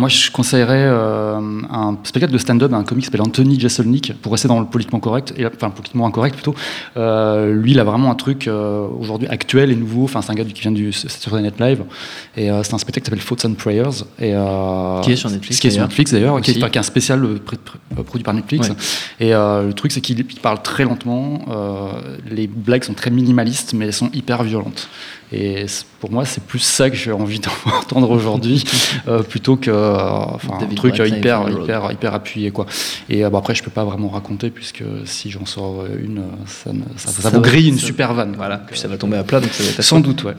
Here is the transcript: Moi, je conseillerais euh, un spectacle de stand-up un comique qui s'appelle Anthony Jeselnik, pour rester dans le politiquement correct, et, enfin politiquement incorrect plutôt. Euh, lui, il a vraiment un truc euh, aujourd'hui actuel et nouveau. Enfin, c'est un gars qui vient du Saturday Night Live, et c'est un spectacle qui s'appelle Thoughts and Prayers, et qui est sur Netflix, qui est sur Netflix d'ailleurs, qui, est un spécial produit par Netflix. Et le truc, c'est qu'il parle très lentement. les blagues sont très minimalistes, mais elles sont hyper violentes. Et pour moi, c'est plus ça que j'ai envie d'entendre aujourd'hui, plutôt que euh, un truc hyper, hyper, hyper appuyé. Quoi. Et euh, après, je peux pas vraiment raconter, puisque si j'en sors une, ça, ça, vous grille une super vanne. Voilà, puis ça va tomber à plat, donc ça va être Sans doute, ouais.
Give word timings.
Moi, 0.00 0.08
je 0.08 0.30
conseillerais 0.30 0.86
euh, 0.86 1.38
un 1.70 1.98
spectacle 2.04 2.32
de 2.32 2.38
stand-up 2.38 2.72
un 2.72 2.84
comique 2.84 3.04
qui 3.04 3.06
s'appelle 3.10 3.20
Anthony 3.20 3.60
Jeselnik, 3.60 4.14
pour 4.22 4.32
rester 4.32 4.48
dans 4.48 4.58
le 4.58 4.64
politiquement 4.64 4.98
correct, 4.98 5.34
et, 5.36 5.44
enfin 5.44 5.68
politiquement 5.68 6.06
incorrect 6.06 6.36
plutôt. 6.36 6.54
Euh, 6.96 7.52
lui, 7.52 7.72
il 7.72 7.80
a 7.80 7.84
vraiment 7.84 8.10
un 8.10 8.14
truc 8.14 8.48
euh, 8.48 8.86
aujourd'hui 8.98 9.28
actuel 9.28 9.70
et 9.70 9.76
nouveau. 9.76 10.04
Enfin, 10.04 10.22
c'est 10.22 10.32
un 10.32 10.34
gars 10.34 10.44
qui 10.44 10.58
vient 10.58 10.72
du 10.72 10.90
Saturday 10.90 11.42
Night 11.42 11.60
Live, 11.60 11.84
et 12.34 12.48
c'est 12.62 12.72
un 12.72 12.78
spectacle 12.78 13.04
qui 13.04 13.10
s'appelle 13.10 13.24
Thoughts 13.24 13.44
and 13.46 13.54
Prayers, 13.56 14.04
et 14.18 14.32
qui 15.04 15.12
est 15.12 15.16
sur 15.16 15.28
Netflix, 15.28 15.60
qui 15.60 15.66
est 15.66 15.70
sur 15.70 15.82
Netflix 15.82 16.12
d'ailleurs, 16.12 16.40
qui, 16.40 16.52
est 16.52 16.76
un 16.78 16.82
spécial 16.82 17.20
produit 18.06 18.24
par 18.24 18.32
Netflix. 18.32 18.72
Et 19.20 19.32
le 19.32 19.72
truc, 19.72 19.92
c'est 19.92 20.00
qu'il 20.00 20.24
parle 20.40 20.62
très 20.62 20.84
lentement. 20.84 21.44
les 22.30 22.46
blagues 22.46 22.84
sont 22.84 22.94
très 22.94 23.10
minimalistes, 23.10 23.74
mais 23.74 23.84
elles 23.84 23.92
sont 23.92 24.10
hyper 24.14 24.44
violentes. 24.44 24.88
Et 25.32 25.66
pour 26.00 26.10
moi, 26.10 26.24
c'est 26.24 26.42
plus 26.42 26.58
ça 26.58 26.90
que 26.90 26.96
j'ai 26.96 27.12
envie 27.12 27.40
d'entendre 27.66 28.10
aujourd'hui, 28.10 28.64
plutôt 29.28 29.56
que 29.56 29.89
euh, 29.90 30.54
un 30.54 30.74
truc 30.74 30.94
hyper, 30.98 31.48
hyper, 31.48 31.92
hyper 31.92 32.14
appuyé. 32.14 32.50
Quoi. 32.50 32.66
Et 33.08 33.24
euh, 33.24 33.30
après, 33.34 33.54
je 33.54 33.62
peux 33.62 33.70
pas 33.70 33.84
vraiment 33.84 34.08
raconter, 34.08 34.50
puisque 34.50 34.84
si 35.04 35.30
j'en 35.30 35.46
sors 35.46 35.84
une, 35.86 36.22
ça, 36.46 36.70
ça, 36.96 37.30
vous 37.30 37.40
grille 37.40 37.68
une 37.68 37.78
super 37.78 38.14
vanne. 38.14 38.34
Voilà, 38.36 38.58
puis 38.58 38.78
ça 38.78 38.88
va 38.88 38.96
tomber 38.96 39.16
à 39.16 39.24
plat, 39.24 39.40
donc 39.40 39.52
ça 39.52 39.62
va 39.62 39.70
être 39.70 39.82
Sans 39.82 40.00
doute, 40.00 40.24
ouais. 40.24 40.34